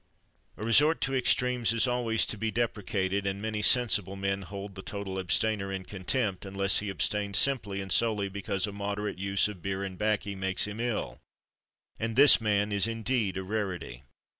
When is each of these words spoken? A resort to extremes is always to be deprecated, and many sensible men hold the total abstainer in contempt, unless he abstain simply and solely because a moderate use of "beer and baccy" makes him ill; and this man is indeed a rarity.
A 0.57 0.65
resort 0.65 0.99
to 1.01 1.15
extremes 1.15 1.71
is 1.73 1.85
always 1.87 2.25
to 2.25 2.35
be 2.35 2.49
deprecated, 2.49 3.27
and 3.27 3.39
many 3.39 3.61
sensible 3.61 4.15
men 4.15 4.41
hold 4.41 4.73
the 4.73 4.81
total 4.81 5.19
abstainer 5.19 5.71
in 5.71 5.83
contempt, 5.85 6.43
unless 6.43 6.79
he 6.79 6.89
abstain 6.89 7.35
simply 7.35 7.81
and 7.81 7.91
solely 7.91 8.27
because 8.27 8.65
a 8.65 8.71
moderate 8.71 9.19
use 9.19 9.47
of 9.47 9.61
"beer 9.61 9.83
and 9.83 9.99
baccy" 9.99 10.33
makes 10.33 10.65
him 10.65 10.79
ill; 10.79 11.19
and 11.99 12.15
this 12.15 12.41
man 12.41 12.71
is 12.71 12.87
indeed 12.87 13.37
a 13.37 13.43
rarity. 13.43 14.01